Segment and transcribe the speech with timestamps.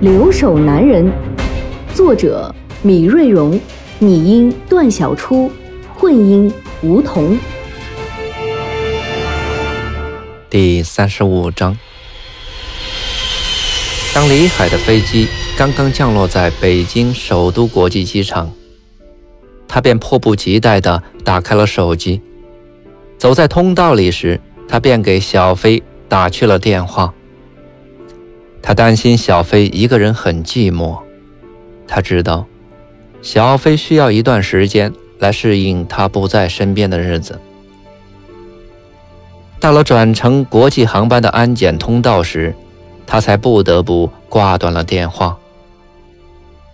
[0.00, 1.04] 留守男人》，
[1.94, 3.60] 作者米瑞荣，
[3.98, 5.52] 拟音段小初，
[5.94, 6.50] 混音
[6.80, 7.38] 吴桐。
[10.48, 11.76] 第三十五章，
[14.14, 15.28] 当李海的飞机。
[15.58, 18.50] 刚刚降落在北京首都国际机场，
[19.68, 22.22] 他便迫不及待地打开了手机。
[23.18, 27.12] 走在通道里时，他便给小飞打去了电话。
[28.62, 30.98] 他担心小飞一个人很寂寞，
[31.88, 32.46] 他知道
[33.22, 37.40] 小飞需要一段时间来适应他不在身边的日子。
[39.58, 42.54] 到了转乘国际航班的安检通道时，
[43.06, 45.36] 他才不得不挂断了电话。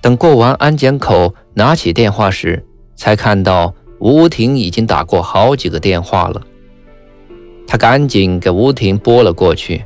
[0.00, 6.43] 等过完安检口，拿起电话时，才看到吴婷已经打过好几个电话了。
[7.67, 9.84] 他赶紧给吴婷拨了过去。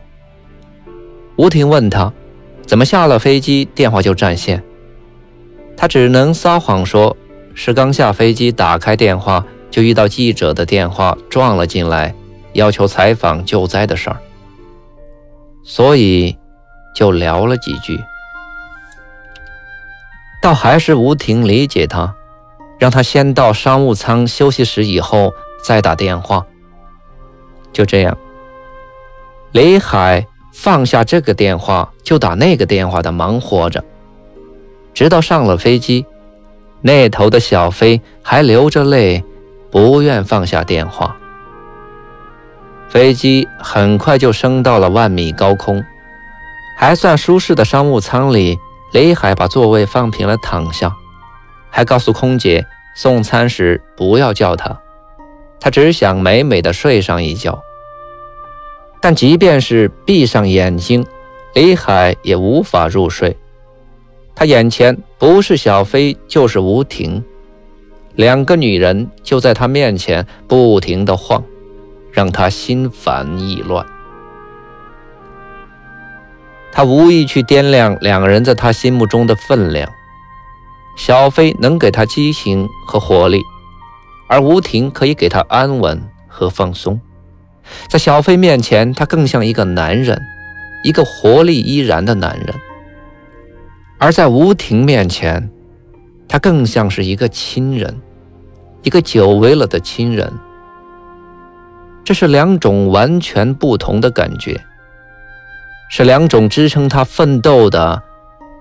[1.36, 2.12] 吴婷问他
[2.66, 4.62] ：“怎么下了飞机电话就占线？”
[5.76, 7.16] 他只能撒谎说
[7.54, 12.14] ：“是刚下飞机打开电话，就遇到记者的电话撞了进来，
[12.52, 14.16] 要求采访救灾的事儿，
[15.62, 16.36] 所以
[16.94, 17.98] 就聊了几句。”
[20.42, 22.14] 倒还是吴婷理解他，
[22.78, 26.46] 让他先到商务舱休息室，以后再打电话。
[27.72, 28.16] 就这样，
[29.52, 30.26] 李海
[30.62, 33.82] 放下这个电话就打那个电话的忙活着，
[34.92, 36.04] 直到上了飞机，
[36.82, 39.24] 那头的小飞还流着泪，
[39.70, 41.16] 不愿放下电话。
[42.90, 45.82] 飞机很快就升到了万米高空，
[46.76, 48.58] 还算舒适的商务舱里。
[48.92, 50.92] 雷海把座位放平了，躺下，
[51.70, 54.78] 还告诉空姐送餐时不要叫他，
[55.58, 57.62] 他只想美美的睡上一觉。
[59.00, 61.04] 但即便是闭上眼睛，
[61.54, 63.36] 李海也无法入睡。
[64.34, 67.24] 他眼前不是小飞，就是吴婷，
[68.14, 71.42] 两个女人就在他面前不停地晃，
[72.12, 73.84] 让他心烦意乱。
[76.72, 79.90] 他无意去掂量两个人在他心目中的分量。
[80.96, 83.42] 小飞能给他激情和活力，
[84.28, 87.00] 而吴婷可以给他安稳和放松。
[87.88, 90.20] 在小飞面前，他更像一个男人，
[90.84, 92.54] 一个活力依然的男人；
[93.98, 95.50] 而在吴婷面前，
[96.28, 98.00] 他更像是一个亲人，
[98.82, 100.32] 一个久违了的亲人。
[102.04, 104.60] 这是两种完全不同的感觉。
[105.92, 108.00] 是两种支撑他奋斗的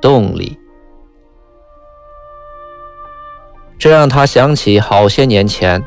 [0.02, 0.58] 动力，
[3.78, 5.80] 这让他想起好些年前，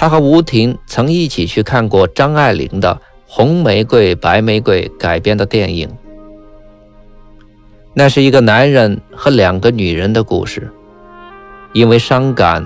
[0.00, 2.94] 他和吴婷曾一起去看过张爱玲的
[3.26, 5.90] 《红玫瑰白玫瑰》改编的电影。
[7.94, 10.72] 那是一个男人和两个女人的故事。
[11.72, 12.64] 因为伤感，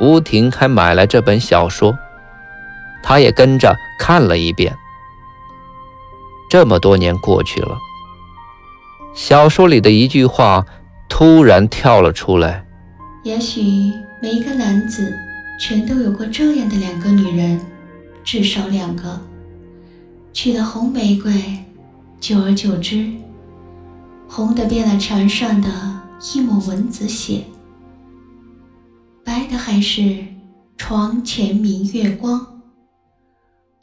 [0.00, 1.94] 吴婷还买来这本小说，
[3.02, 4.74] 他也跟着看了一遍。
[6.48, 7.76] 这么多年过去了，
[9.14, 10.64] 小说里的一句话
[11.10, 12.64] 突然跳了出来
[13.22, 13.92] ：“也许
[14.22, 15.14] 每一个男子
[15.58, 17.60] 全都有过这样的两个女人，
[18.24, 19.20] 至少两个。
[20.32, 21.32] 娶了红玫瑰，
[22.20, 23.08] 久而久之，
[24.28, 25.68] 红的变了墙上的
[26.34, 27.44] 一抹蚊子血，
[29.24, 30.18] 白的还是
[30.76, 32.60] 床前明月光。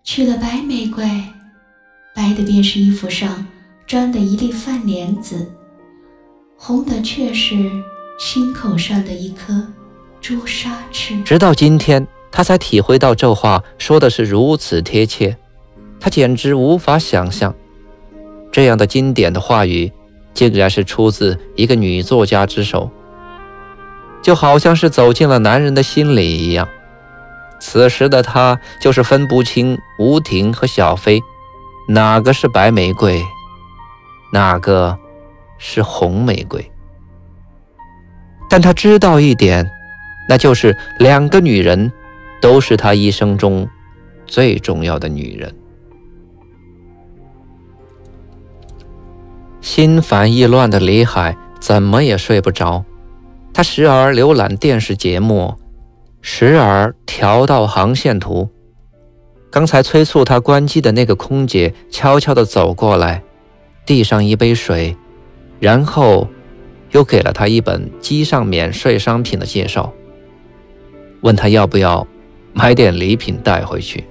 [0.03, 1.05] 娶了白玫瑰。”
[2.13, 3.47] 白的便是衣服上
[3.87, 5.49] 粘的一粒饭莲子，
[6.57, 7.71] 红的却是
[8.19, 9.65] 心口上的一颗
[10.21, 11.21] 朱砂痣。
[11.23, 15.35] 直到今天，他才体会到这话说的是如此贴切，
[15.99, 17.53] 他简直无法想象，
[18.51, 19.91] 这样的经典的话语，
[20.33, 22.89] 竟然是出自一个女作家之手，
[24.21, 26.67] 就好像是走进了男人的心里一样。
[27.59, 31.21] 此时的他就是分不清吴婷和小飞。
[31.87, 33.21] 哪个是白玫瑰，
[34.31, 34.97] 哪个
[35.57, 36.71] 是红玫瑰？
[38.49, 39.69] 但他知道一点，
[40.31, 41.91] 那就是两个女人
[42.39, 43.67] 都是他一生中
[44.25, 45.53] 最重要的女人。
[49.59, 52.85] 心烦意乱的李海怎么也睡不着，
[53.53, 55.55] 他时而浏览电视节目，
[56.21, 58.49] 时而调到航线图。
[59.49, 63.21] 刚才催促他关机的那个空姐悄悄地走过来，
[63.85, 64.95] 递上一杯水，
[65.59, 66.29] 然后
[66.91, 69.91] 又给了他一本机上免税商品的介绍，
[71.21, 72.05] 问他要不要
[72.53, 74.03] 买点礼品带回去。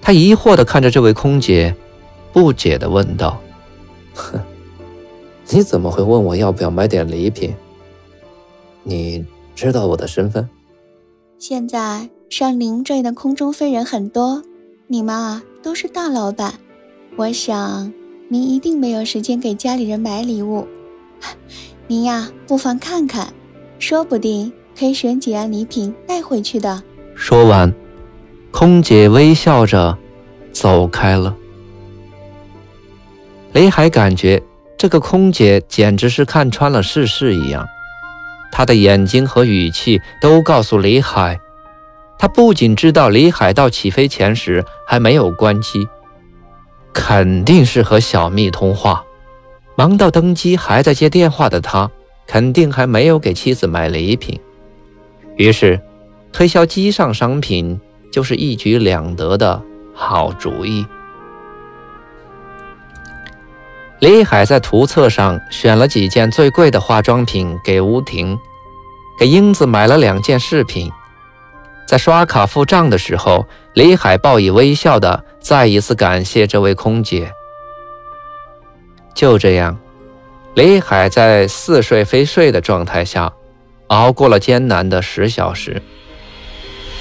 [0.00, 1.74] 他疑惑地看着这位空姐。
[2.32, 3.40] 不解地问道
[4.12, 4.38] ：“哼，
[5.48, 7.54] 你怎么会问我要不要买点礼品？
[8.82, 9.24] 你
[9.54, 10.46] 知道我的身份？
[11.38, 14.42] 现在上您这样的空中飞人很多，
[14.86, 16.60] 你们啊都是大老板，
[17.16, 17.90] 我想
[18.28, 20.66] 您一定没有时间给家里人买礼物。
[21.86, 23.32] 您呀，不妨看看，
[23.78, 26.82] 说不定可以选几样礼品带回去的。”
[27.14, 27.72] 说完，
[28.50, 29.96] 空姐微笑着
[30.52, 31.34] 走开了。
[33.52, 34.42] 雷海感觉
[34.76, 37.66] 这个空姐简直是看穿了世事一样，
[38.52, 41.40] 她的眼睛和语气都告诉李海，
[42.18, 45.88] 她不仅知道李海到起飞前时还没有关机，
[46.92, 49.02] 肯定是和小蜜通话，
[49.74, 51.90] 忙到登机还在接电话的他，
[52.26, 54.38] 肯定还没有给妻子买礼品，
[55.36, 55.80] 于是
[56.32, 57.80] 推销机上商品
[58.10, 59.62] 就是一举两得的
[59.94, 60.84] 好主意。
[64.00, 68.38] 李海在图册上选了几件最贵的化妆品给吴婷，
[69.18, 70.92] 给英子买了两件饰品。
[71.88, 77.32] 在刷卡付账的时候，李海报以微笑的再一次感谢这位空姐。
[79.14, 79.78] 就这样，
[80.56, 83.30] 李海在似睡非睡的状态下，
[83.88, 85.82] 熬过了艰难的十小时。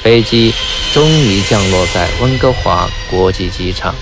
[0.01, 0.53] 飞机
[0.93, 3.95] 终于降落在温哥华国际机场。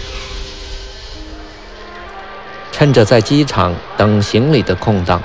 [2.72, 5.22] 趁着在机场等行李的空档，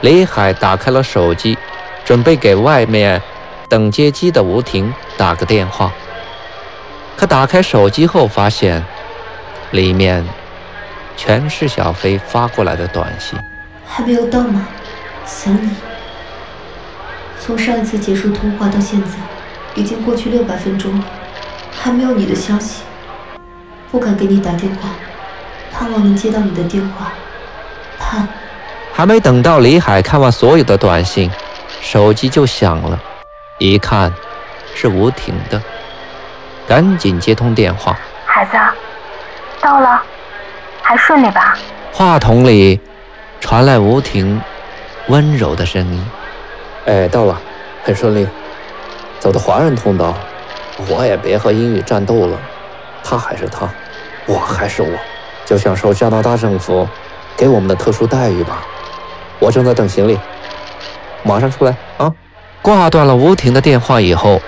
[0.00, 1.58] 李海打开了手机，
[2.04, 3.20] 准备给外面
[3.68, 5.92] 等接机的吴婷打个电话。
[7.16, 8.84] 可打开手机后，发现
[9.72, 10.24] 里面
[11.16, 13.38] 全是小飞发过来的短信
[13.86, 14.66] ：“还没有到吗？
[15.24, 15.70] 想你。
[17.40, 19.10] 从上一次结束通话到现在，
[19.74, 21.04] 已经过去六百分钟了，
[21.72, 22.82] 还没有你的消息，
[23.90, 24.90] 不敢给你打电话。”
[25.76, 27.12] 盼望能接到你的电话，
[27.98, 28.28] 盼。
[28.92, 31.28] 还没等到李海看完所有的短信，
[31.80, 32.96] 手机就响了。
[33.58, 34.12] 一看，
[34.72, 35.60] 是吴婷的，
[36.64, 37.98] 赶紧接通电话。
[38.24, 38.52] 孩子，
[39.60, 40.00] 到了，
[40.84, 41.56] 还顺利吧？
[41.92, 42.78] 话筒里
[43.40, 44.38] 传来吴婷
[45.08, 46.06] 温柔的声音
[46.84, 47.40] ：“哎，到了，
[47.82, 48.28] 很顺利，
[49.18, 50.14] 走的华人通道。
[50.88, 52.36] 我也别和英语战斗了，
[53.02, 53.66] 他还是他，
[54.26, 54.90] 我还是我。”
[55.46, 56.88] 就享受加拿大政府
[57.36, 58.62] 给我们的特殊待遇吧。
[59.38, 60.18] 我正在等行李，
[61.22, 62.12] 马上出来啊！
[62.60, 64.40] 挂断了吴婷的电话以后，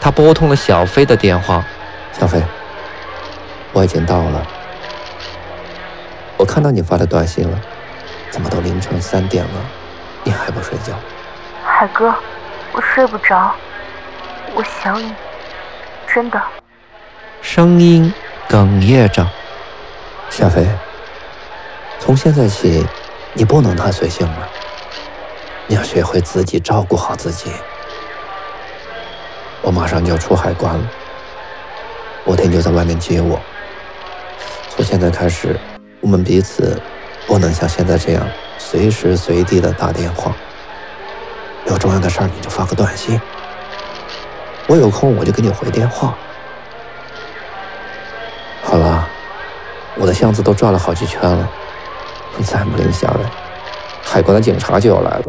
[0.00, 1.64] 他拨通了小飞的电话。
[2.12, 2.42] 小飞，
[3.72, 4.46] 我已经到了。
[6.40, 7.60] 我看到你发的短信了，
[8.30, 9.50] 怎么都凌晨三点了，
[10.24, 10.94] 你还不睡觉？
[11.62, 12.14] 海哥，
[12.72, 13.54] 我睡不着，
[14.54, 15.12] 我想你，
[16.08, 16.40] 真的。
[17.42, 18.10] 声音
[18.48, 19.26] 哽咽着。
[20.30, 20.66] 夏飞，
[21.98, 22.86] 从现在起，
[23.34, 24.48] 你不能太随性了。
[25.66, 27.52] 你要学会自己照顾好自己。
[29.60, 30.84] 我马上就要出海关了，
[32.24, 33.38] 吴婷就在外面接我。
[34.70, 35.60] 从现在开始，
[36.00, 36.80] 我们彼此
[37.26, 38.26] 不能像现在这样
[38.58, 40.34] 随时随地的打电话。
[41.66, 43.20] 有重要的事儿你就发个短信，
[44.66, 46.14] 我有空我就给你回电话。
[48.62, 49.08] 好了。
[49.96, 51.46] 我的箱子都转了好几圈了，
[52.42, 53.30] 再不拎下来，
[54.02, 55.24] 海关的警察就要来了。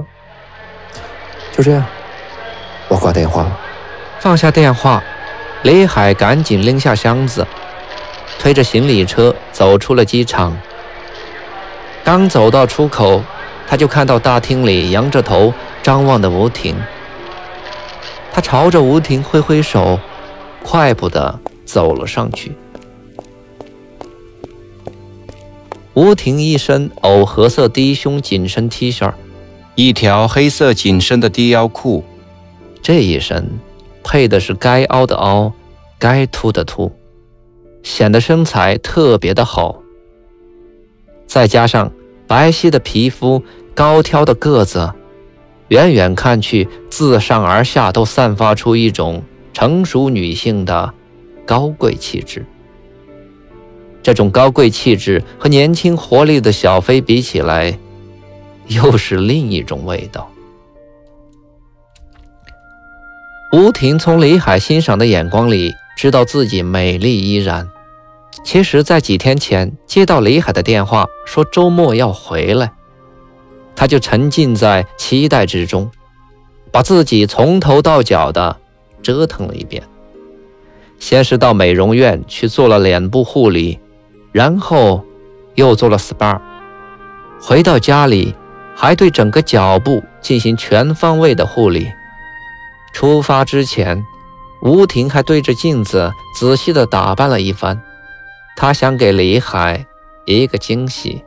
[1.51, 1.83] 就这样，
[2.87, 3.59] 我挂电话了。
[4.19, 5.03] 放下电话，
[5.63, 7.45] 李海赶紧拎下箱子，
[8.41, 10.57] 推着行李车走出了机场。
[12.03, 13.21] 刚走到出口，
[13.67, 16.75] 他就看到大厅里仰着头张望的吴婷。
[18.33, 19.99] 他朝着吴婷挥挥手，
[20.63, 22.53] 快步地走了上去。
[25.93, 29.13] 吴婷一身藕荷色低胸紧身 T 恤，
[29.75, 32.03] 一条黑色紧身的低腰裤，
[32.81, 33.59] 这一身
[34.03, 35.53] 配的是该凹的凹，
[35.99, 36.91] 该凸的凸，
[37.83, 39.81] 显得身材特别的好。
[41.25, 41.91] 再加上
[42.27, 44.91] 白皙的皮肤、高挑的个子，
[45.69, 49.23] 远远看去，自上而下都散发出一种
[49.53, 50.93] 成熟女性的
[51.45, 52.45] 高贵气质。
[54.03, 57.77] 这种高贵气质和年轻活力的小飞比起来，
[58.67, 60.29] 又是另一种味道。
[63.53, 67.69] 吴婷从李海欣赏的眼光里知道自己美丽依然。
[68.43, 72.71] 其实，在几天前接到李海的电话，说周末要回来，
[73.75, 75.91] 他就沉浸在期待之中，
[76.71, 78.57] 把自己从头到脚的
[79.03, 79.83] 折腾了一遍。
[80.97, 83.79] 先是到美容院去做了脸部护理，
[84.31, 85.03] 然后
[85.55, 86.39] 又做了 SPA。
[87.39, 88.35] 回到家里，
[88.75, 91.87] 还对整个脚部进行全方位的护理。
[92.93, 94.03] 出发之前，
[94.61, 97.81] 吴婷还对着镜子仔细的打扮了一番，
[98.55, 99.85] 她想给李海
[100.25, 101.23] 一个惊喜。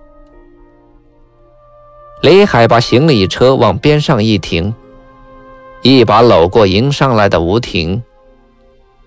[2.22, 4.74] 李海把行李车往边上一停，
[5.82, 8.02] 一把搂过迎上来的吴婷。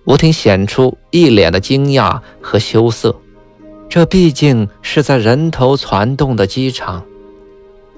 [0.04, 3.14] 吴婷显出一脸的惊讶和羞涩，
[3.88, 7.02] 这毕竟是在人头攒动的机场。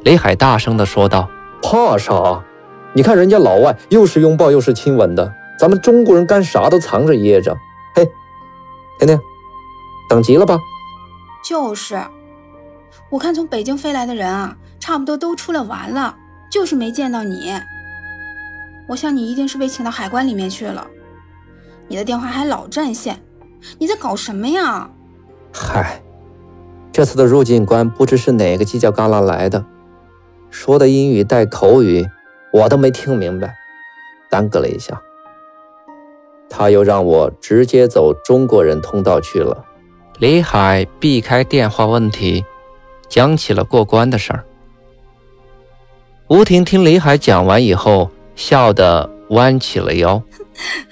[0.03, 1.29] 李海大声地说道
[1.63, 2.43] ：“怕啥？
[2.95, 7.55] 你看人家老外又是拥抱又是亲吻的，咱们中国人干啥都藏着掖着。
[7.95, 8.11] 嘿，
[8.99, 9.21] 婷婷，
[10.09, 10.59] 等急了吧？
[11.45, 12.01] 就是，
[13.11, 16.17] 我看从北京飞来的人啊，差不多都出来玩了，
[16.51, 17.53] 就是没见到你。
[18.89, 20.87] 我想你一定是被请到海关里面去了。”
[21.89, 23.23] 你的电话还老占线，
[23.79, 24.89] 你在搞什么呀？
[25.53, 26.01] 嗨，
[26.91, 29.63] 这次的入境官不知是哪个犄角旮旯来的，
[30.49, 32.09] 说的英语带口语，
[32.51, 33.55] 我都没听明白，
[34.31, 34.99] 耽搁了一下。
[36.51, 39.65] 他又让我直接走中国人通道去了。
[40.19, 42.45] 李海避开电话问题，
[43.09, 44.45] 讲起了过关的事儿。
[46.29, 50.23] 吴婷听李海讲完以后，笑得弯起了腰。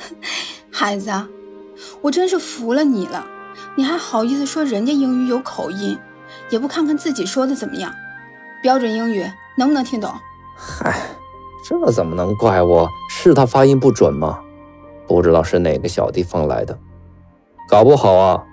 [0.72, 1.12] 孩子，
[2.00, 3.26] 我真是服了你了！
[3.74, 5.98] 你还好意思说人家英语有口音，
[6.50, 7.92] 也不看看自己说的怎么样？
[8.62, 9.24] 标准英语
[9.56, 10.10] 能不能听懂？
[10.56, 10.98] 嗨，
[11.68, 12.88] 这怎么能怪我？
[13.10, 14.40] 是他发音不准吗？
[15.08, 16.78] 不知道是哪个小地方来的，
[17.68, 18.44] 搞不好啊，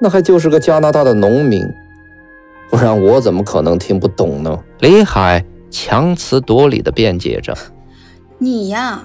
[0.00, 1.66] 那还就是个加拿大的农民，
[2.68, 4.56] 不然我怎么可能听不懂呢？
[4.78, 7.56] 李海强词夺理的辩解着
[8.38, 9.02] ：“你呀。”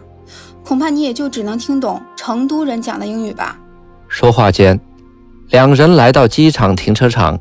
[0.65, 3.55] 恐怕你也就只能听懂成都人讲的英语吧。
[4.07, 4.79] 说话间，
[5.49, 7.39] 两人来到机场停车场，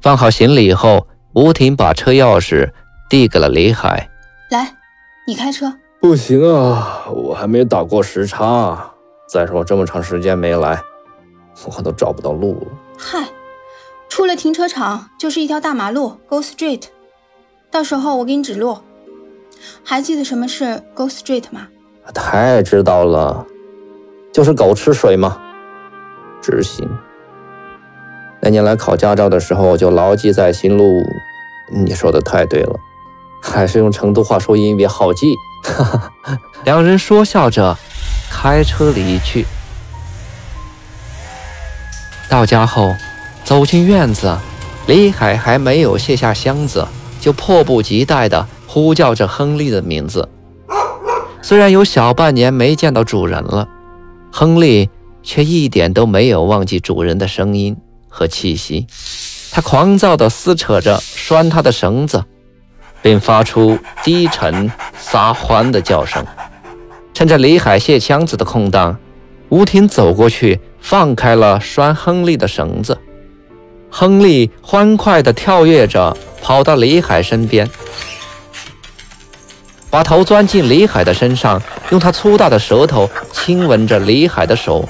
[0.00, 2.70] 放好行李后，吴婷把车钥匙
[3.10, 4.08] 递给了李海
[4.50, 4.74] ：“来，
[5.26, 5.70] 你开车。
[6.00, 8.92] ”“不行啊，我还没打过时差。
[9.26, 10.80] 再说这么长时间没来，
[11.66, 12.66] 我都找不到路了。
[12.96, 13.28] ”“嗨，
[14.08, 16.84] 出了停车场就是一条大马路，Go Street。
[17.70, 18.78] 到时候我给你指路。
[19.84, 21.66] 还记得什么是 Go Street 吗？”
[22.14, 23.44] 太知道了，
[24.32, 25.36] 就是狗吃水嘛。
[26.40, 26.88] 执行。
[28.40, 31.02] 那年来考驾照的时候，就牢记在心路。
[31.70, 32.78] 你说的太对了，
[33.40, 35.34] 还是用成都话说音乐好记。
[35.62, 36.38] 哈哈。
[36.64, 37.76] 两人说笑着
[38.30, 39.46] 开车离去。
[42.28, 42.94] 到家后，
[43.44, 44.36] 走进院子，
[44.86, 46.86] 李海还没有卸下箱子，
[47.20, 50.28] 就迫不及待地呼叫着亨利的名字。
[51.40, 53.66] 虽然有小半年没见到主人了，
[54.30, 54.90] 亨利
[55.22, 57.74] 却一点都没有忘记主人的声音
[58.08, 58.86] 和气息。
[59.50, 62.22] 他狂躁地撕扯着拴他的绳子，
[63.08, 66.22] 并发出低沉撒欢的叫声。
[67.14, 68.98] 趁着李海卸枪子的空档，
[69.48, 72.98] 吴婷走过去放开了拴亨利的绳子。
[73.88, 77.66] 亨利欢快地跳跃着跑到李海身边。
[79.88, 84.86] 把头钻进李海的身上，用他粗大的舌头亲吻着李海的手。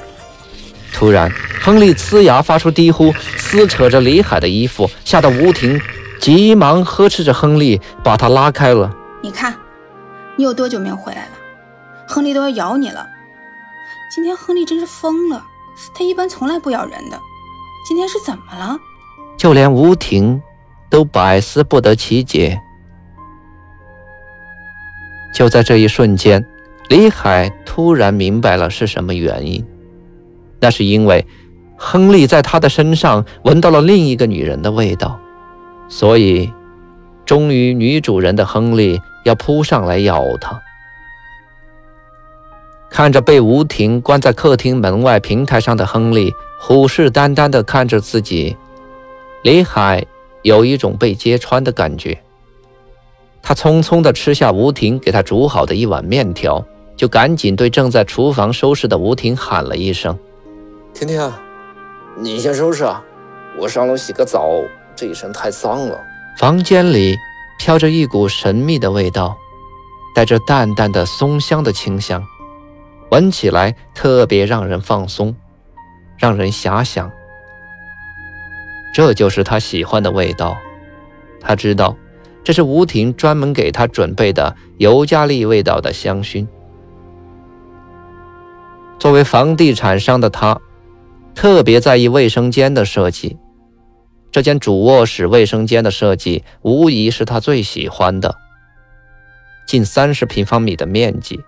[0.93, 5.79] 突然，亨利呲牙发出低呼，撕扯着李海的衣服，吓得吴婷
[6.19, 8.93] 急忙呵斥着亨利，把他拉开了。
[9.21, 9.55] 你看，
[10.35, 11.31] 你有多久没有回来了？
[12.07, 13.07] 亨利都要咬你了。
[14.13, 15.45] 今天亨利真是疯了，
[15.93, 17.19] 他一般从来不咬人的，
[17.87, 18.77] 今天是怎么了？
[19.37, 20.41] 就连吴婷
[20.89, 22.59] 都百思不得其解。
[25.33, 26.45] 就在这一瞬间，
[26.89, 29.65] 李海突然明白了是什么原因。
[30.59, 31.25] 那是因为
[31.77, 35.17] 亨利在他的身上闻到了另一个女人的味道，
[35.89, 36.53] 所以
[37.25, 40.61] 忠于女主人的亨利要扑上来咬他。
[42.89, 48.55] 看着被吴婷关在客厅门外平台上的亨利，虎视眈眈地看着自己，
[49.43, 50.05] 李海
[50.41, 52.17] 有一种被揭穿的感觉。
[53.41, 56.65] 他匆匆地吃下吴婷给他煮好的一碗面条，
[56.95, 60.17] 就赶紧对正在厨房收拾的吴婷喊了一声
[60.93, 61.31] ：“婷婷，
[62.17, 63.03] 你先收拾啊，
[63.57, 64.49] 我上楼洗个澡，
[64.99, 65.97] 这一身太脏了。
[66.35, 67.15] 房间里
[67.57, 69.37] 飘着一股神秘的味道，
[70.13, 72.21] 带着淡淡的松香的清香，
[73.09, 75.33] 闻起来特别让人放松，
[76.17, 77.09] 让人遐想。
[78.93, 80.57] 这就是他喜欢的味道，
[81.39, 81.95] 他知道，
[82.43, 86.45] 这是吴婷专门给他准备的尤加利味道的香薰。
[88.97, 90.59] 作为房地产商的他，
[91.33, 93.37] 特别在意卫生间的设计。
[94.31, 98.35] 这间主卧室卫生间的设计，无疑是他最喜欢的。
[99.67, 101.39] 近三十平方米的面积，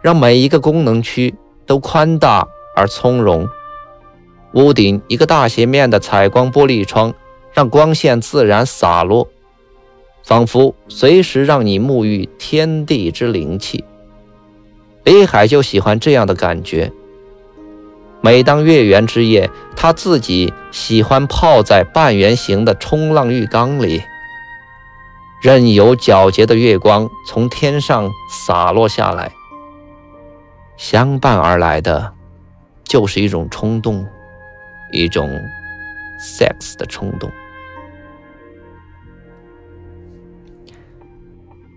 [0.00, 1.34] 让每一个功能区
[1.66, 3.48] 都宽大而从容。
[4.54, 7.12] 屋顶一个大斜面的采光玻璃窗，
[7.52, 9.28] 让光线自然洒落，
[10.22, 13.84] 仿佛随时让你沐浴天地之灵气。
[15.04, 16.90] 李海就喜欢这样的感觉。
[18.26, 24.02] 每当月圆之夜，他自己喜欢泡在半圆形的冲浪浴缸里，
[25.40, 29.30] 任由皎洁的月光从天上洒落下来。
[30.76, 32.14] 相伴而来的，
[32.82, 34.04] 就是一种冲动。
[34.90, 35.30] 一种
[36.20, 37.30] sex 的冲动。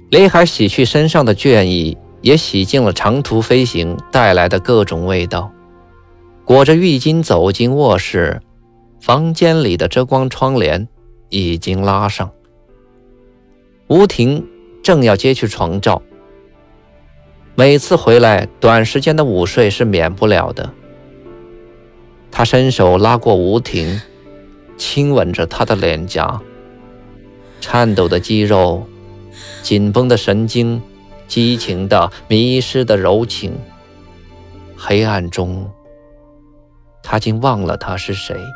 [0.09, 5.51] 雷海洗去身上的倦意，也洗净了长途飞行带来的各种味道。
[6.49, 8.41] 裹着浴巾走进卧室，
[8.99, 10.87] 房间里的遮光窗帘
[11.29, 12.31] 已经拉上。
[13.85, 14.43] 吴婷
[14.81, 16.01] 正要揭去床罩。
[17.53, 20.73] 每次回来，短时间的午睡是免不了的。
[22.31, 24.01] 他伸手拉过吴婷，
[24.75, 26.41] 亲吻着她的脸颊。
[27.61, 28.83] 颤抖的肌肉，
[29.61, 30.81] 紧绷的神经，
[31.27, 33.55] 激情的、迷失的柔情。
[34.75, 35.69] 黑暗中，
[37.11, 38.53] 他竟忘了他是谁。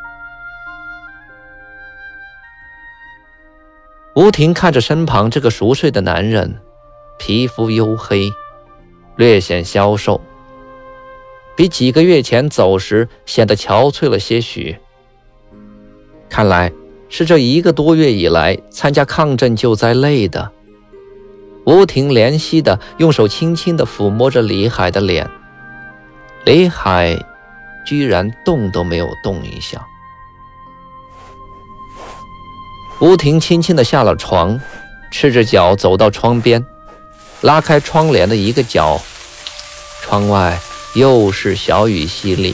[4.14, 6.62] 吴婷看着身旁这个熟睡的男人，
[7.18, 8.32] 皮肤黝黑，
[9.16, 10.22] 略显消瘦。
[11.56, 14.78] 比几个月前走时显得憔悴了些许。
[16.30, 16.72] 看来
[17.10, 20.52] 是这一个多月以来参加抗震救灾累的。
[21.66, 25.28] 吴婷怜惜的用手轻轻的抚摸着李海的脸，
[26.46, 27.18] 李海
[27.86, 29.86] 居然动都没有动一下。
[33.00, 34.60] 吴婷轻轻的下了床，
[35.12, 36.66] 赤着脚走到窗边，
[37.42, 39.02] 拉开窗帘的一个角，
[40.02, 40.60] 窗外。
[40.96, 42.54] 又是小雨淅沥，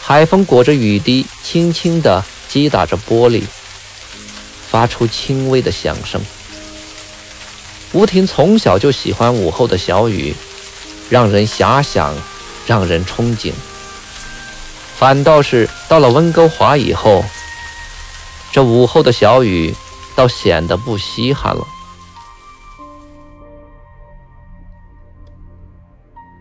[0.00, 3.42] 海风裹着雨滴，轻轻地击打着玻璃，
[4.70, 6.18] 发出轻微的响声。
[7.92, 10.34] 吴婷从小就喜欢午后的小雨，
[11.10, 12.16] 让人遐想，
[12.66, 13.52] 让人憧憬。
[14.96, 17.22] 反倒是到了温哥华以后，
[18.50, 19.74] 这午后的小雨
[20.14, 21.62] 倒显得不稀罕了。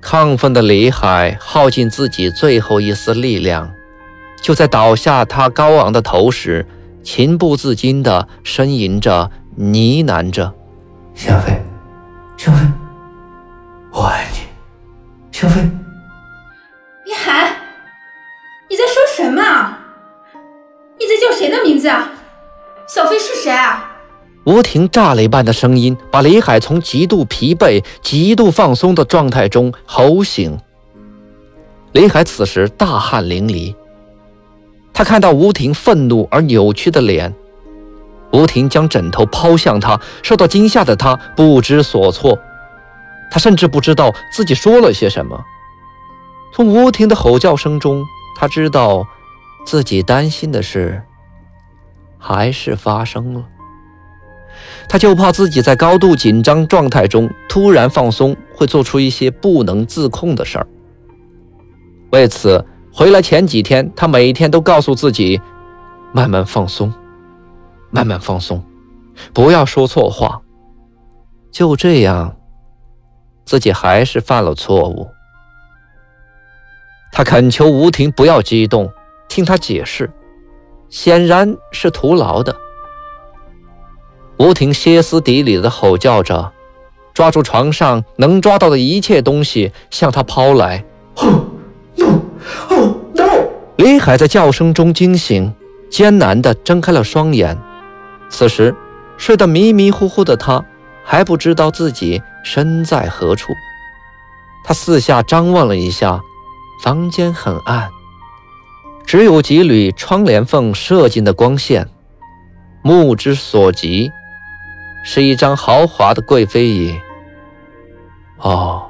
[0.02, 3.70] 亢奋的李海耗尽自己最后一丝力量，
[4.42, 6.66] 就在倒下他高昂的头时，
[7.04, 10.54] 情不自禁地呻吟着、呢喃着
[11.14, 11.62] ：“小飞，
[12.38, 12.60] 小飞，
[13.92, 14.38] 我爱你，
[15.32, 15.70] 小飞。”
[23.46, 23.92] 谁啊？
[24.46, 30.58] 吴婷炸雷般的声音把李海从极度疲惫、极度放松的状态中吼醒。
[31.92, 33.76] 李海此时大汗淋漓，
[34.92, 37.36] 他看到吴婷愤怒而扭曲的脸，
[38.32, 42.36] 吴婷将枕头抛向他，受到惊吓的他不知所措，
[43.30, 45.40] 他甚至不知道自己说了些什么。
[46.52, 48.04] 从吴婷的吼叫声中，
[48.36, 49.06] 他知道
[49.68, 51.04] 自己担心的是
[52.28, 53.46] 还是发生了。
[54.90, 60.66] 他就怕自己在高度紧张状态中突然放松，会做出一些不能自控的事儿。
[62.12, 65.40] 为此，回来前几天，他每天都告诉自己：
[66.14, 66.92] 慢慢放松，
[67.92, 68.64] 慢慢放松，
[69.32, 70.42] 不要说错话。
[71.52, 72.36] 就这样，
[73.46, 75.08] 自己还是犯了错误。
[77.12, 78.92] 他恳求吴婷不要激动，
[79.30, 80.12] 听他解释，
[80.96, 82.56] 显然是徒劳的。
[84.38, 86.54] 吴婷歇斯底里的吼叫着，
[87.14, 90.86] 抓住床上能抓到的一切东西向他抛来。
[93.14, 93.26] no！
[93.76, 95.54] 李海在叫声中惊醒，
[95.90, 97.58] 艰难地睁开了双眼。
[98.30, 98.74] 此时，
[99.18, 100.64] 睡得迷迷糊糊的他
[101.04, 103.52] 还不知道自己身在何处。
[104.64, 106.22] 他四下张望了一下，
[106.82, 107.90] 房间很暗，
[109.06, 111.88] 只有几缕窗帘缝射进的光线，
[112.84, 114.12] 目之所及
[115.04, 117.00] 是一张豪华的贵妃椅。
[118.40, 118.84] 哦，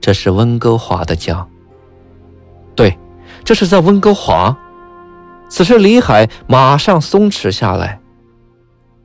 [0.00, 1.46] 这是温哥华的家。
[2.74, 2.96] 对，
[3.44, 4.56] 这是在温哥华。
[5.48, 8.00] 此时，李海马上松弛下来。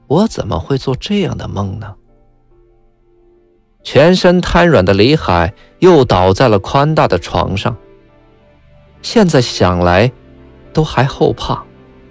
[0.07, 1.95] 我怎么会做这样的梦呢？
[3.83, 7.75] 全身瘫软的李海又倒在了宽大的床上。
[9.01, 10.11] 现在想来，
[10.73, 11.63] 都还后怕。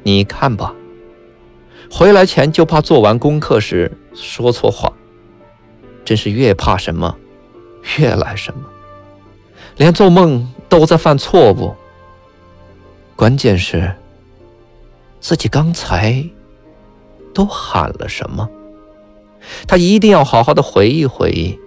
[0.02, 0.74] 你看吧，
[1.90, 4.92] 回来前就怕做完功课时说错话，
[6.04, 7.14] 真是越怕什么，
[7.98, 8.60] 越来什么，
[9.76, 11.74] 连做梦都在犯错误。
[13.14, 13.94] 关键是，
[15.20, 16.24] 自己刚才
[17.34, 18.48] 都喊了什么？
[19.66, 21.58] 他一定要好好的回忆回忆，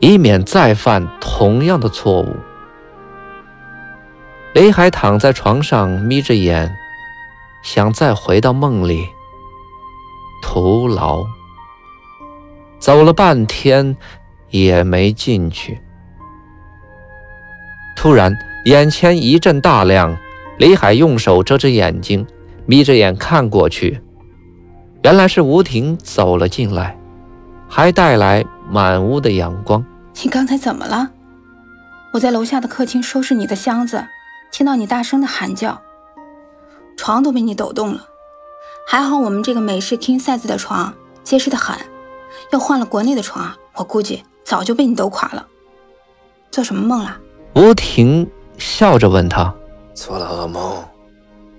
[0.00, 2.36] 以免再犯同样的错误。
[4.52, 6.76] 雷海躺在床上，眯着眼，
[7.62, 9.06] 想再回到梦里，
[10.42, 11.24] 徒劳。
[12.80, 13.96] 走了半天，
[14.48, 15.80] 也没进去。
[17.94, 20.16] 突然，眼前一阵大亮，
[20.58, 22.26] 雷海用手遮着眼睛，
[22.66, 24.02] 眯着眼看过去，
[25.04, 26.98] 原来是吴婷走了进来，
[27.68, 29.84] 还带来满屋的阳光。
[30.24, 31.10] 你刚才怎么了？
[32.14, 34.04] 我在楼下的客厅收拾你的箱子。
[34.50, 35.80] 听到你大声的喊叫，
[36.96, 38.08] 床都被你抖动了。
[38.86, 41.76] 还好我们这个美式 king size 的床结实的很，
[42.50, 45.46] 要换了国内的床，我估计早就被你抖垮了。
[46.50, 47.16] 做什么梦了？
[47.54, 49.54] 吴婷笑着问他。
[49.94, 50.82] 做了噩梦，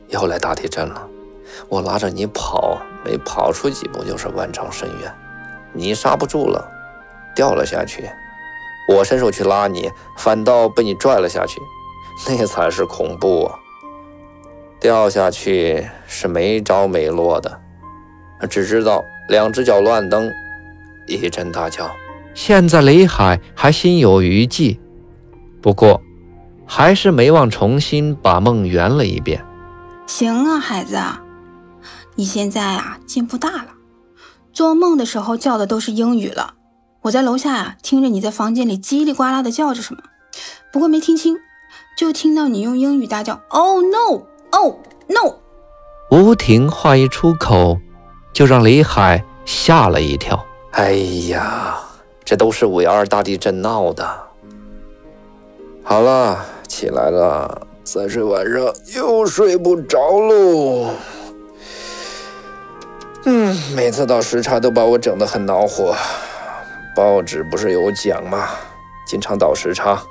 [0.09, 1.07] 又来大地震了。
[1.69, 5.13] 我拉着你跑，没跑出几步就是万丈深渊，
[5.73, 6.69] 你刹不住了，
[7.35, 8.09] 掉了下去。
[8.89, 11.61] 我伸手去拉你，反倒被你拽了下去。
[12.27, 13.55] 那才是恐怖啊！
[14.79, 17.59] 掉下去是没着没落的，
[18.49, 20.31] 只知道两只脚乱蹬，
[21.07, 21.89] 一阵大叫。
[22.33, 24.79] 现在雷海还心有余悸，
[25.61, 26.01] 不过
[26.65, 29.43] 还是没忘重新把梦圆了一遍。
[30.07, 30.97] 行啊，孩子，
[32.15, 33.67] 你现在啊进步大了，
[34.53, 36.53] 做梦的时候叫的都是英语了。
[37.01, 40.01] 我在楼下啊听着你在房间里叽里呱啦的叫着什么，
[40.71, 41.37] 不过没听清。
[42.01, 44.23] 就听到你用英语大叫：“Oh no!
[44.49, 44.73] Oh
[45.05, 45.35] no!”
[46.09, 47.77] 吴婷话一出口，
[48.33, 50.43] 就让李海吓了一跳。
[50.71, 50.93] 哎
[51.29, 51.79] 呀，
[52.25, 54.03] 这都是五幺二大地震闹的。
[55.83, 60.89] 好了，起来了，再睡晚上又睡不着喽。
[63.25, 65.95] 嗯，每次倒时差都把我整得很恼火。
[66.95, 68.47] 报纸不是有讲吗？
[69.05, 70.01] 经常倒时差。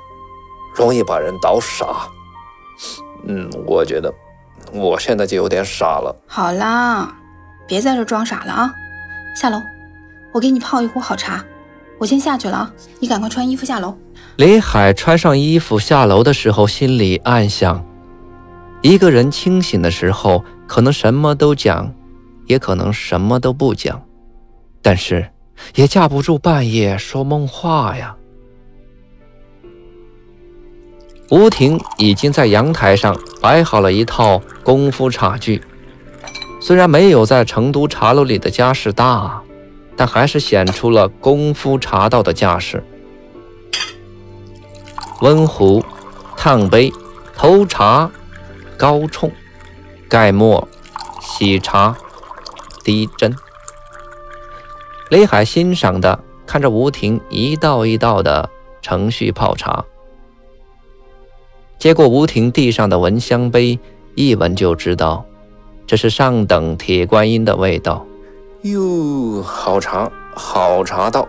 [0.75, 2.07] 容易把人捣傻，
[3.27, 4.13] 嗯，我觉得
[4.73, 6.15] 我现在就有点傻了。
[6.27, 7.15] 好啦，
[7.67, 8.73] 别在这装傻了啊！
[9.35, 9.61] 下楼，
[10.33, 11.43] 我给你泡一壶好茶。
[11.99, 13.95] 我先下去了啊，你赶快穿衣服下楼。
[14.37, 17.85] 李海穿上衣服下楼的时候，心里暗想：
[18.81, 21.93] 一个人清醒的时候，可能什么都讲，
[22.47, 24.01] 也可能什么都不讲，
[24.81, 25.29] 但是
[25.75, 28.15] 也架不住半夜说梦话呀。
[31.31, 35.63] 吴婷已经在阳台上摆好了一套功夫茶具，
[36.59, 39.41] 虽然没有在成都茶楼里的家世大，
[39.95, 42.83] 但还是显出了功夫茶道的架势。
[45.21, 45.81] 温壶、
[46.35, 46.91] 烫杯、
[47.33, 48.11] 投茶、
[48.75, 49.31] 高冲、
[50.09, 50.67] 盖沫、
[51.21, 51.95] 洗茶、
[52.83, 53.33] 滴针。
[55.09, 58.49] 雷海欣赏的看着吴婷一道一道的
[58.81, 59.85] 程序泡茶。
[61.81, 63.79] 接过吴婷地上的闻香杯，
[64.13, 65.25] 一闻就知道，
[65.87, 68.05] 这是上等铁观音的味道。
[68.61, 71.27] 哟，好茶，好茶道。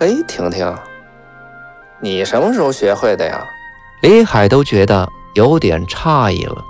[0.00, 0.76] 哎，婷婷，
[2.00, 3.46] 你什么时候学会的呀？
[4.02, 6.64] 李海都觉得有点诧异了。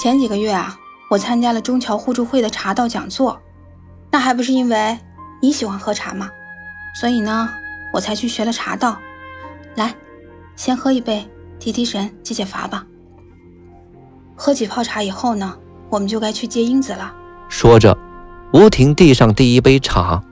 [0.00, 0.78] 前几个月啊，
[1.10, 3.38] 我参加了中侨互助会的茶道讲座，
[4.10, 4.98] 那还不是因为
[5.42, 6.30] 你喜欢喝茶吗？
[6.98, 7.50] 所以呢，
[7.92, 8.96] 我才去学了茶道。
[9.74, 9.94] 来，
[10.56, 11.28] 先喝一杯。
[11.64, 12.84] 提提神，解解乏吧。
[14.36, 15.56] 喝几泡茶以后呢，
[15.88, 17.10] 我们就该去接英子了。
[17.48, 17.96] 说着，
[18.52, 20.22] 吴婷递上第一杯茶。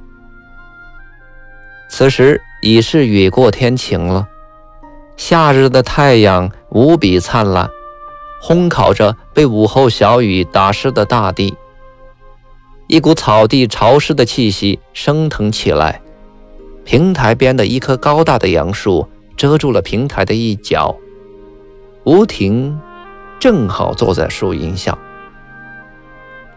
[1.88, 4.28] 此时已是雨过天晴了，
[5.16, 7.66] 夏日的太阳无比灿烂，
[8.42, 11.56] 烘烤着被午后小雨打湿的大地。
[12.88, 16.02] 一股草地潮湿的气息升腾起来。
[16.84, 20.94] 平台边的一棵高大的杨树遮住了平台的一角。
[22.04, 22.80] 吴婷
[23.38, 24.96] 正好坐在树荫下。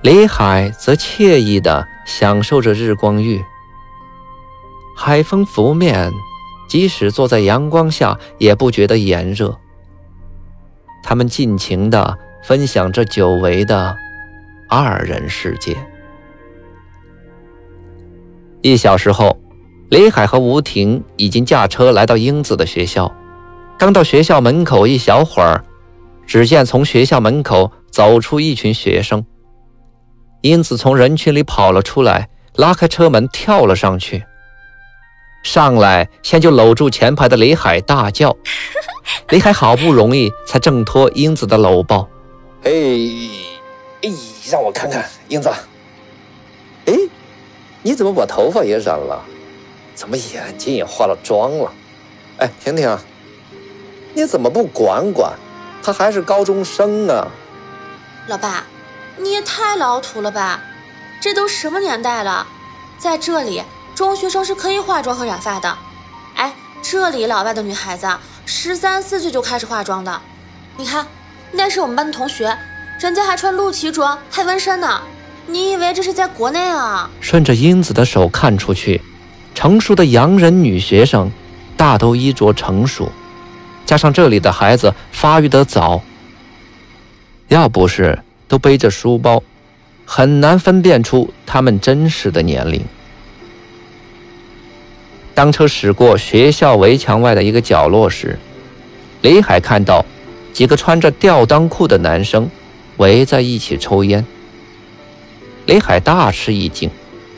[0.02, 3.44] 李海则惬意地享受着日光浴，
[4.96, 6.12] 海风拂面，
[6.68, 9.56] 即使坐在阳光下也不觉得炎热。
[11.04, 13.96] 他们尽情地分享着久违的
[14.68, 15.78] 二人世界。
[18.62, 19.40] 一小时后，
[19.90, 23.16] 李海和吴婷已经驾车来到英子的学校。
[23.78, 25.64] 刚到学校门口一小会儿，
[26.26, 29.26] 只见从学校门口走出一群学生。
[30.42, 34.24] 英子从人群里跑了出来，拉开车门跳了上去。
[35.44, 38.36] 上来先就搂住前排的李海大叫。
[39.30, 42.08] 李海好不容易才挣脱英子的搂抱。
[42.64, 42.72] 哎
[44.02, 44.10] 哎，
[44.50, 45.50] 让我看看，英子。
[46.86, 46.94] 哎。
[47.84, 49.24] 你怎么把头发也染了？
[49.94, 51.72] 怎么眼睛也化了妆了？
[52.38, 52.98] 哎，婷婷，
[54.16, 55.34] 你怎么不管管？
[55.84, 57.28] 他还是高中生啊。
[58.28, 58.64] 老爸，
[59.18, 60.60] 你也太老土了吧！
[61.22, 62.48] 这都什么年代了，
[62.98, 63.62] 在这里
[63.94, 65.78] 中学生是可以化妆和染发的。
[66.36, 68.08] 哎，这里老外的女孩子
[68.46, 70.22] 十三四岁就开始化妆的。
[70.78, 71.06] 你看，
[71.52, 72.58] 那是我们班的同学，
[73.00, 75.02] 人家还穿露脐装，还纹身呢。
[75.48, 77.10] 你以为这是在国内啊？
[77.22, 79.02] 顺着英子的手看出去，
[79.54, 81.30] 成熟的洋人女学生
[81.78, 83.12] 大都衣着成熟，
[83.86, 86.02] 加上这里的孩子发育得早，
[87.48, 88.18] 要不是
[88.48, 89.44] 都背着书包，
[90.06, 92.84] 很难分辨出他们真实的年龄。
[95.34, 98.40] 当车驶过学校围墙外的一个角落时，
[99.22, 100.04] 李海看到
[100.54, 102.50] 几个穿着吊裆裤的男生
[102.98, 104.26] 围在一起抽烟。
[105.66, 106.90] 李海大吃一惊：“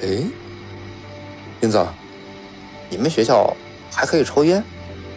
[0.04, 0.08] 哎，
[1.62, 1.86] 英子，
[2.90, 3.56] 你们学校
[3.92, 4.64] 还可以抽烟？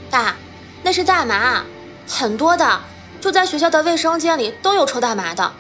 [0.09, 0.35] 大，
[0.83, 1.63] 那是大麻，
[2.09, 2.81] 很多的，
[3.21, 5.53] 就在学校的卫生间里都有抽大麻的。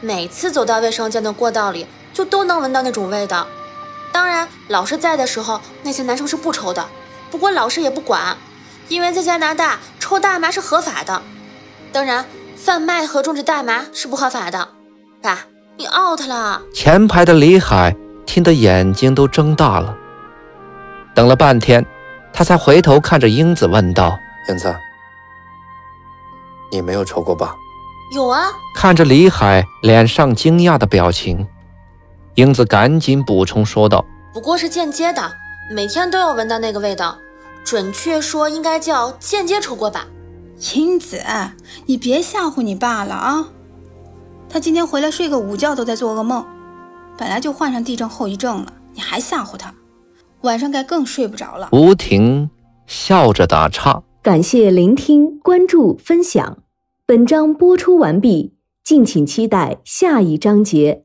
[0.00, 3.46] 每次走到卫生间的过道里，就都能闻到那种味道。
[4.12, 6.86] 当然，老师在的时候，那些男生是不抽的。
[7.30, 8.36] 不过老师也不管，
[8.88, 11.20] 因为在加拿大抽大麻是合法的。
[11.92, 12.24] 当然，
[12.56, 14.68] 贩卖和种植大麻是不合法的。
[15.22, 15.40] 爸。”
[15.78, 16.60] 你 out 了！
[16.74, 17.94] 前排的李海
[18.26, 19.96] 听得眼睛都睁大了。
[21.14, 21.86] 等了半天，
[22.32, 24.74] 他才回头看着英子问道：“英子，
[26.70, 27.54] 你没有抽过吧
[28.14, 31.46] ？”“有啊。”看着李海脸上惊讶的表情，
[32.34, 35.32] 英子赶紧补充说道：“不过是间接的，
[35.70, 37.18] 每天都要闻到那个味道。
[37.64, 40.06] 准确说，应该叫间接抽过吧。”
[40.74, 41.22] 英子，
[41.86, 43.48] 你别吓唬你爸了啊！
[44.48, 46.44] 他今天回来睡个午觉都在做噩梦，
[47.18, 49.74] 本来就患上地震后遗症了，你还吓唬他，
[50.40, 51.68] 晚上该更睡不着了。
[51.72, 52.50] 吴婷
[52.86, 56.62] 笑着打岔：“感谢聆听、关注、分享，
[57.06, 58.52] 本章播出完毕，
[58.84, 61.04] 敬请期待下一章节。”